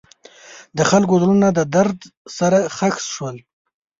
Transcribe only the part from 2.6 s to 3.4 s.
ښخ شول.